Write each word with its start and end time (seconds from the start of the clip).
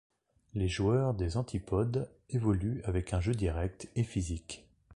Les 0.55 0.67
joueurs 0.67 1.13
des 1.13 1.37
antipodes 1.37 2.09
évoluent 2.31 2.81
avec 2.85 3.13
un 3.13 3.19
jeu 3.21 3.35
direct 3.35 3.87
et 3.95 4.03
physique. 4.03 4.65